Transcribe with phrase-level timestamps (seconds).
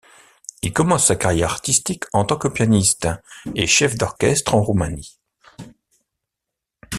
[0.63, 3.07] Il commence sa carrière artistique en tant que pianiste
[3.53, 5.19] et chef d'orchestre en Roumanie.